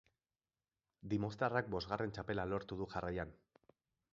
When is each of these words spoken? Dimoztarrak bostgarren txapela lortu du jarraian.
Dimoztarrak 1.11 1.69
bostgarren 1.75 2.15
txapela 2.17 2.47
lortu 2.55 2.79
du 2.81 2.89
jarraian. 2.95 3.37